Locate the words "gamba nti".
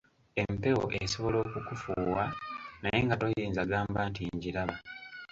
3.71-4.21